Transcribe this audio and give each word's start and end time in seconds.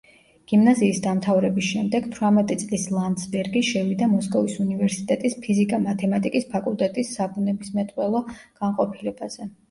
გიმნაზიის 0.51 0.99
დამთავრების 1.01 1.65
შემდეგ 1.71 2.05
თვრამეტი 2.13 2.55
წლის 2.61 2.85
ლანდსბერგი 2.93 3.61
შევიდა 3.67 4.07
მოსკოვის 4.13 4.55
უნივერსიტეტის 4.63 5.35
ფიზიკა-მათემატიკის 5.43 6.47
ფაკულტეტის 6.55 7.13
საბუნებისმეტყველო 7.19 8.23
განყოფილებაზე. 8.63 9.49